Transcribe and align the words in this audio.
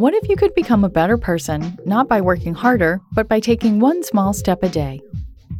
What 0.00 0.14
if 0.14 0.30
you 0.30 0.36
could 0.36 0.54
become 0.54 0.82
a 0.82 0.88
better 0.88 1.18
person, 1.18 1.76
not 1.84 2.08
by 2.08 2.22
working 2.22 2.54
harder, 2.54 3.02
but 3.12 3.28
by 3.28 3.38
taking 3.38 3.80
one 3.80 4.02
small 4.02 4.32
step 4.32 4.62
a 4.62 4.68
day? 4.70 5.02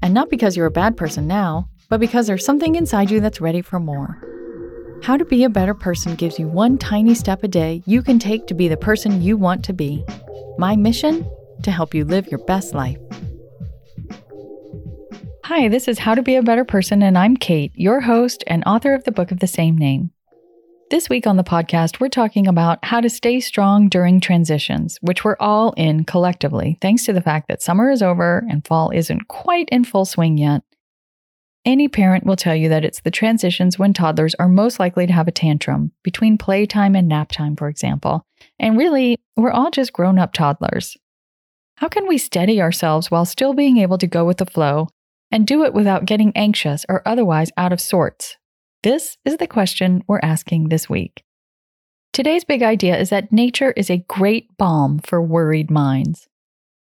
And 0.01 0.15
not 0.15 0.31
because 0.31 0.57
you're 0.57 0.65
a 0.65 0.71
bad 0.71 0.97
person 0.97 1.27
now, 1.27 1.69
but 1.91 2.01
because 2.01 2.27
there's 2.27 2.43
something 2.43 2.75
inside 2.75 3.11
you 3.11 3.21
that's 3.21 3.43
ready 3.43 3.61
for 3.61 3.79
more. 3.79 4.17
How 5.03 5.19
to 5.19 5.27
Be 5.27 5.45
a 5.45 5.51
Better 5.51 5.75
Person 5.75 6.15
gives 6.15 6.39
you 6.39 6.49
one 6.49 6.79
tiny 6.79 7.15
step 7.15 7.45
a 7.45 7.49
day 7.49 7.83
you 7.85 8.03
can 8.03 8.19
take 8.19 8.47
to 8.47 8.55
be 8.55 8.67
the 8.67 8.79
person 8.79 9.21
you 9.21 9.37
want 9.37 9.63
to 9.67 9.75
be. 9.75 10.03
My 10.57 10.75
mission? 10.75 11.31
To 11.65 11.71
help 11.71 11.93
you 11.93 12.07
live 12.07 12.27
your 12.29 12.43
best 12.47 12.73
life. 12.73 12.97
Hi, 15.45 15.69
this 15.69 15.87
is 15.87 15.99
How 15.99 16.15
to 16.15 16.23
Be 16.23 16.37
a 16.37 16.43
Better 16.43 16.65
Person, 16.65 17.03
and 17.03 17.19
I'm 17.19 17.37
Kate, 17.37 17.73
your 17.75 18.01
host 18.01 18.43
and 18.47 18.65
author 18.65 18.95
of 18.95 19.05
the 19.05 19.13
book 19.13 19.33
of 19.33 19.41
the 19.41 19.47
same 19.47 19.77
name. 19.77 20.13
This 20.91 21.09
week 21.09 21.29
on 21.29 21.37
the 21.37 21.45
podcast, 21.45 22.01
we're 22.01 22.09
talking 22.09 22.49
about 22.49 22.85
how 22.85 23.01
to 23.01 23.09
stay 23.09 23.39
strong 23.39 23.89
during 23.89 24.19
transitions, 24.19 24.99
which 25.01 25.25
we're 25.25 25.37
all 25.39 25.73
in 25.77 26.03
collectively, 26.03 26.79
thanks 26.81 27.05
to 27.05 27.13
the 27.13 27.21
fact 27.21 27.47
that 27.47 27.63
summer 27.63 27.93
is 27.93 28.03
over 28.03 28.45
and 28.51 28.67
fall 28.67 28.91
isn't 28.91 29.29
quite 29.29 29.69
in 29.69 29.85
full 29.85 30.05
swing 30.05 30.37
yet. 30.37 30.63
Any 31.65 31.87
parent 31.87 32.27
will 32.27 32.35
tell 32.35 32.57
you 32.57 32.69
that 32.71 32.85
it's 32.85 33.03
the 33.03 33.13
transitions 33.13 33.79
when 33.79 33.93
toddlers 33.93 34.35
are 34.41 34.49
most 34.49 34.81
likely 34.81 35.07
to 35.07 35.13
have 35.13 35.29
a 35.29 35.33
tantrum, 35.33 35.93
between 36.03 36.37
playtime 36.37 36.97
and 36.97 37.07
nap 37.07 37.31
time, 37.31 37.55
for 37.55 37.69
example. 37.69 38.27
And 38.59 38.77
really, 38.77 39.17
we're 39.37 39.53
all 39.53 39.71
just 39.71 39.93
grown 39.93 40.19
up 40.19 40.33
toddlers. 40.33 40.97
How 41.77 41.87
can 41.87 42.09
we 42.09 42.19
steady 42.19 42.61
ourselves 42.61 43.13
while 43.13 43.27
still 43.27 43.55
being 43.55 43.77
able 43.77 43.99
to 43.99 44.09
go 44.09 44.25
with 44.25 44.39
the 44.39 44.45
flow 44.45 44.89
and 45.31 45.47
do 45.47 45.63
it 45.63 45.73
without 45.73 46.05
getting 46.05 46.33
anxious 46.35 46.85
or 46.89 47.07
otherwise 47.07 47.53
out 47.57 47.73
of 47.73 47.81
sorts? 47.81 48.39
This 48.83 49.19
is 49.27 49.37
the 49.37 49.47
question 49.47 50.03
we're 50.09 50.21
asking 50.23 50.71
this 50.71 50.89
week. 50.89 51.23
Today's 52.15 52.45
big 52.45 52.63
idea 52.63 52.99
is 52.99 53.11
that 53.11 53.31
nature 53.31 53.73
is 53.73 53.91
a 53.91 54.05
great 54.09 54.57
balm 54.57 55.01
for 55.01 55.21
worried 55.21 55.71
minds. 55.71 56.29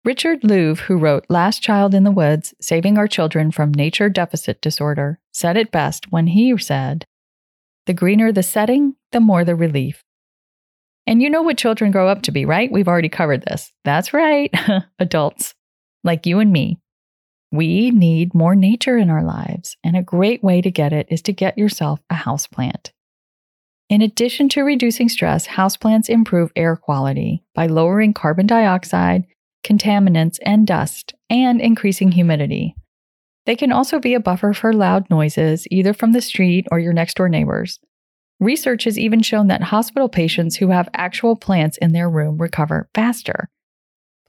Richard 0.03 0.41
Louv, 0.41 0.79
who 0.79 0.97
wrote 0.97 1.25
Last 1.29 1.63
Child 1.63 1.95
in 1.95 2.03
the 2.03 2.11
Woods 2.11 2.53
Saving 2.59 2.97
Our 2.97 3.07
Children 3.07 3.49
from 3.49 3.73
Nature 3.73 4.09
Deficit 4.09 4.61
Disorder, 4.61 5.19
said 5.31 5.55
it 5.55 5.71
best 5.71 6.11
when 6.11 6.27
he 6.27 6.55
said, 6.57 7.05
The 7.85 7.93
greener 7.93 8.33
the 8.33 8.43
setting, 8.43 8.95
the 9.13 9.21
more 9.21 9.45
the 9.45 9.55
relief. 9.55 10.03
And 11.07 11.21
you 11.21 11.29
know 11.29 11.43
what 11.43 11.57
children 11.57 11.91
grow 11.91 12.09
up 12.09 12.23
to 12.23 12.31
be, 12.31 12.43
right? 12.43 12.69
We've 12.69 12.89
already 12.89 13.09
covered 13.09 13.45
this. 13.45 13.71
That's 13.85 14.11
right, 14.11 14.53
adults, 14.99 15.55
like 16.03 16.25
you 16.25 16.39
and 16.39 16.51
me. 16.51 16.77
We 17.51 17.91
need 17.91 18.33
more 18.33 18.55
nature 18.55 18.97
in 18.97 19.09
our 19.09 19.23
lives, 19.23 19.77
and 19.83 19.95
a 19.95 20.01
great 20.01 20.43
way 20.43 20.61
to 20.61 20.71
get 20.71 20.93
it 20.93 21.07
is 21.09 21.21
to 21.23 21.33
get 21.33 21.57
yourself 21.57 22.01
a 22.09 22.15
houseplant. 22.15 22.91
In 23.87 24.01
addition 24.01 24.49
to 24.49 24.63
reducing 24.63 25.09
stress, 25.09 25.47
houseplants 25.47 26.09
improve 26.09 26.51
air 26.55 26.75
quality 26.75 27.43
by 27.53 27.67
lowering 27.67 28.13
carbon 28.13 28.47
dioxide, 28.47 29.25
contaminants, 29.63 30.37
and 30.43 30.65
dust, 30.65 31.13
and 31.29 31.61
increasing 31.61 32.11
humidity. 32.11 32.75
They 33.45 33.55
can 33.55 33.71
also 33.71 33.99
be 33.99 34.15
a 34.15 34.19
buffer 34.19 34.53
for 34.53 34.73
loud 34.73 35.07
noises, 35.09 35.67
either 35.69 35.93
from 35.93 36.13
the 36.13 36.21
street 36.21 36.65
or 36.71 36.79
your 36.79 36.93
next 36.93 37.15
door 37.17 37.29
neighbors. 37.29 37.79
Research 38.39 38.83
has 38.83 38.99
even 38.99 39.21
shown 39.21 39.47
that 39.47 39.63
hospital 39.63 40.09
patients 40.09 40.55
who 40.57 40.69
have 40.69 40.89
actual 40.93 41.35
plants 41.35 41.77
in 41.77 41.93
their 41.93 42.09
room 42.09 42.37
recover 42.37 42.89
faster. 42.93 43.49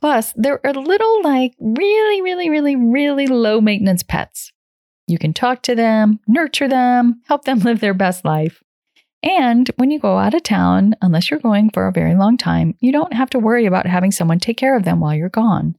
Plus, 0.01 0.33
they're 0.37 0.61
a 0.65 0.73
little 0.73 1.23
like 1.23 1.55
really, 1.59 2.23
really, 2.23 2.51
really, 2.51 2.77
really 2.77 3.27
low 3.27 3.61
maintenance 3.61 4.03
pets. 4.03 4.53
You 5.07 5.19
can 5.19 5.33
talk 5.33 5.63
to 5.63 5.75
them, 5.75 6.21
nurture 6.27 6.69
them, 6.69 7.23
help 7.27 7.45
them 7.45 7.59
live 7.61 7.81
their 7.81 7.95
best 7.95 8.25
life. 8.25 8.63
And 9.23 9.71
when 9.77 9.91
you 9.91 9.99
go 9.99 10.19
out 10.19 10.35
of 10.35 10.43
town, 10.43 10.95
unless 11.01 11.31
you're 11.31 11.41
going 11.41 11.71
for 11.71 11.89
a 11.89 11.93
very 11.93 12.15
long 12.15 12.37
time, 12.37 12.75
you 12.81 12.93
don't 12.93 13.15
have 13.15 13.31
to 13.31 13.39
worry 13.39 13.67
about 13.67 13.87
having 13.87 14.13
someone 14.13 14.39
take 14.39 14.57
care 14.57 14.77
of 14.77 14.85
them 14.85 15.01
while 15.01 15.15
you're 15.15 15.29
gone. 15.29 15.77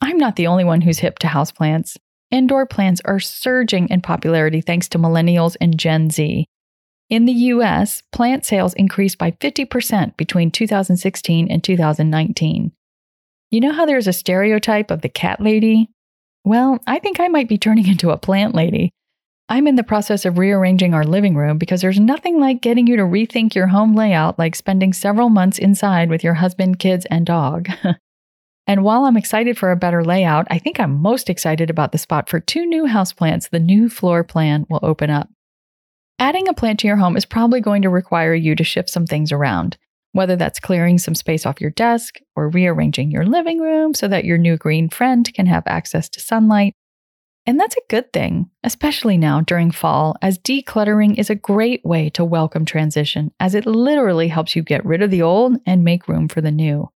I'm 0.00 0.16
not 0.16 0.36
the 0.36 0.46
only 0.46 0.64
one 0.64 0.80
who's 0.80 1.00
hip 1.00 1.18
to 1.18 1.26
houseplants. 1.26 1.96
Indoor 2.30 2.64
plants 2.64 3.02
are 3.04 3.20
surging 3.20 3.88
in 3.88 4.00
popularity 4.00 4.60
thanks 4.60 4.88
to 4.90 4.98
millennials 4.98 5.56
and 5.60 5.78
Gen 5.78 6.10
Z. 6.10 6.46
In 7.10 7.24
the 7.24 7.32
US, 7.32 8.02
plant 8.12 8.46
sales 8.46 8.72
increased 8.74 9.18
by 9.18 9.32
50% 9.32 10.16
between 10.16 10.50
2016 10.50 11.50
and 11.50 11.62
2019. 11.62 12.72
You 13.50 13.58
know 13.58 13.72
how 13.72 13.84
there's 13.84 14.06
a 14.06 14.12
stereotype 14.12 14.92
of 14.92 15.02
the 15.02 15.08
cat 15.08 15.40
lady? 15.40 15.90
Well, 16.44 16.78
I 16.86 17.00
think 17.00 17.18
I 17.18 17.26
might 17.26 17.48
be 17.48 17.58
turning 17.58 17.88
into 17.88 18.10
a 18.10 18.18
plant 18.18 18.54
lady. 18.54 18.92
I'm 19.48 19.66
in 19.66 19.74
the 19.74 19.82
process 19.82 20.24
of 20.24 20.38
rearranging 20.38 20.94
our 20.94 21.02
living 21.02 21.34
room 21.34 21.58
because 21.58 21.80
there's 21.80 21.98
nothing 21.98 22.38
like 22.38 22.62
getting 22.62 22.86
you 22.86 22.94
to 22.96 23.02
rethink 23.02 23.56
your 23.56 23.66
home 23.66 23.96
layout 23.96 24.38
like 24.38 24.54
spending 24.54 24.92
several 24.92 25.28
months 25.28 25.58
inside 25.58 26.08
with 26.08 26.22
your 26.22 26.34
husband, 26.34 26.78
kids, 26.78 27.04
and 27.06 27.26
dog. 27.26 27.68
and 28.68 28.84
while 28.84 29.04
I'm 29.04 29.16
excited 29.16 29.58
for 29.58 29.72
a 29.72 29.76
better 29.76 30.04
layout, 30.04 30.46
I 30.48 30.60
think 30.60 30.78
I'm 30.78 31.02
most 31.02 31.28
excited 31.28 31.68
about 31.68 31.90
the 31.90 31.98
spot 31.98 32.28
for 32.28 32.38
two 32.38 32.64
new 32.64 32.84
houseplants 32.84 33.50
the 33.50 33.58
new 33.58 33.88
floor 33.88 34.22
plan 34.22 34.64
will 34.70 34.78
open 34.84 35.10
up. 35.10 35.28
Adding 36.20 36.46
a 36.46 36.54
plant 36.54 36.78
to 36.80 36.86
your 36.86 36.98
home 36.98 37.16
is 37.16 37.24
probably 37.24 37.60
going 37.60 37.82
to 37.82 37.88
require 37.88 38.34
you 38.34 38.54
to 38.54 38.62
shift 38.62 38.88
some 38.88 39.06
things 39.06 39.32
around 39.32 39.76
whether 40.12 40.36
that's 40.36 40.60
clearing 40.60 40.98
some 40.98 41.14
space 41.14 41.46
off 41.46 41.60
your 41.60 41.70
desk 41.70 42.18
or 42.34 42.48
rearranging 42.48 43.10
your 43.10 43.24
living 43.24 43.60
room 43.60 43.94
so 43.94 44.08
that 44.08 44.24
your 44.24 44.38
new 44.38 44.56
green 44.56 44.88
friend 44.88 45.32
can 45.34 45.46
have 45.46 45.62
access 45.66 46.08
to 46.08 46.20
sunlight. 46.20 46.74
And 47.46 47.58
that's 47.58 47.76
a 47.76 47.88
good 47.88 48.12
thing, 48.12 48.50
especially 48.64 49.16
now 49.16 49.40
during 49.40 49.70
fall, 49.70 50.14
as 50.20 50.38
decluttering 50.38 51.18
is 51.18 51.30
a 51.30 51.34
great 51.34 51.84
way 51.84 52.10
to 52.10 52.24
welcome 52.24 52.64
transition, 52.64 53.32
as 53.40 53.54
it 53.54 53.66
literally 53.66 54.28
helps 54.28 54.54
you 54.54 54.62
get 54.62 54.84
rid 54.84 55.02
of 55.02 55.10
the 55.10 55.22
old 55.22 55.58
and 55.64 55.82
make 55.82 56.06
room 56.06 56.28
for 56.28 56.40
the 56.40 56.50
new. 56.50 56.90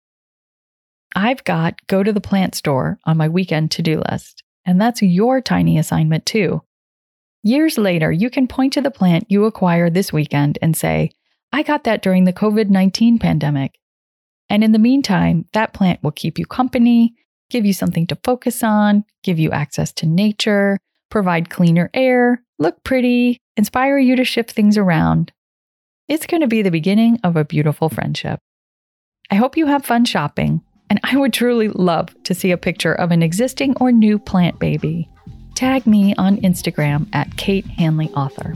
I've 1.15 1.43
got 1.43 1.75
go 1.87 2.03
to 2.03 2.11
the 2.11 2.21
plant 2.21 2.55
store 2.55 2.99
on 3.05 3.17
my 3.17 3.29
weekend 3.29 3.71
to 3.71 3.81
do 3.81 4.01
list, 4.11 4.43
and 4.65 4.81
that's 4.81 5.01
your 5.01 5.41
tiny 5.41 5.77
assignment 5.77 6.25
too. 6.25 6.61
Years 7.43 7.77
later, 7.77 8.11
you 8.11 8.29
can 8.29 8.47
point 8.47 8.73
to 8.73 8.81
the 8.81 8.91
plant 8.91 9.25
you 9.29 9.45
acquired 9.45 9.93
this 9.93 10.11
weekend 10.11 10.57
and 10.61 10.75
say, 10.75 11.11
I 11.53 11.61
got 11.61 11.83
that 11.83 12.01
during 12.01 12.23
the 12.23 12.33
COVID 12.33 12.69
19 12.69 13.19
pandemic. 13.19 13.79
And 14.49 14.63
in 14.63 14.71
the 14.71 14.79
meantime, 14.79 15.45
that 15.53 15.73
plant 15.73 16.01
will 16.03 16.11
keep 16.11 16.39
you 16.39 16.45
company, 16.45 17.13
give 17.51 17.65
you 17.65 17.73
something 17.73 18.07
to 18.07 18.17
focus 18.23 18.63
on, 18.63 19.05
give 19.23 19.39
you 19.39 19.51
access 19.51 19.93
to 19.93 20.07
nature, 20.07 20.79
provide 21.09 21.51
cleaner 21.51 21.91
air, 21.93 22.43
look 22.57 22.83
pretty, 22.83 23.37
inspire 23.55 23.99
you 23.99 24.15
to 24.15 24.25
shift 24.25 24.51
things 24.51 24.77
around. 24.77 25.31
It's 26.09 26.25
going 26.25 26.41
to 26.41 26.47
be 26.47 26.63
the 26.63 26.71
beginning 26.71 27.19
of 27.23 27.37
a 27.37 27.45
beautiful 27.45 27.87
friendship. 27.87 28.39
I 29.29 29.35
hope 29.35 29.55
you 29.55 29.67
have 29.67 29.85
fun 29.85 30.05
shopping, 30.05 30.61
and 30.89 30.99
I 31.03 31.17
would 31.17 31.33
truly 31.33 31.69
love 31.69 32.15
to 32.23 32.33
see 32.33 32.51
a 32.51 32.57
picture 32.57 32.93
of 32.93 33.11
an 33.11 33.23
existing 33.23 33.75
or 33.79 33.91
new 33.91 34.17
plant 34.19 34.59
baby. 34.59 35.07
Tag 35.55 35.85
me 35.85 36.15
on 36.15 36.37
Instagram 36.37 37.07
at 37.13 37.37
Kate 37.37 37.65
Hanley 37.67 38.09
Author. 38.09 38.55